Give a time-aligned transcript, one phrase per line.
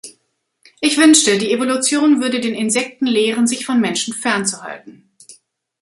[0.79, 5.11] Ich wünschte, die Evolution würde den Insekten lehren, sich von Menschen fernzuhalten.